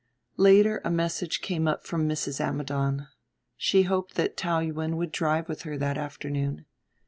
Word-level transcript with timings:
Later 0.37 0.81
a 0.83 0.89
message 0.89 1.41
came 1.41 1.67
up 1.67 1.85
from 1.85 2.09
Mrs. 2.09 2.39
Ammidon 2.43 3.07
she 3.55 3.83
hoped 3.83 4.15
that 4.15 4.35
Taou 4.35 4.65
Yuen 4.65 4.97
would 4.97 5.11
drive 5.11 5.47
with 5.47 5.61
her 5.61 5.77
that 5.77 5.95
afternoon. 5.95 6.65